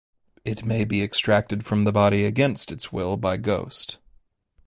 It 0.43 0.65
may 0.65 0.83
be 0.83 1.03
extracted 1.03 1.63
from 1.63 1.83
the 1.83 1.91
body 1.91 2.25
against 2.25 2.71
its 2.71 2.91
will 2.91 3.17
by 3.17 3.37
ghost. 3.37 3.99